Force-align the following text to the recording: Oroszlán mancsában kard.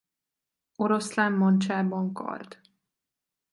Oroszlán 0.75 1.31
mancsában 1.33 2.11
kard. 2.13 2.57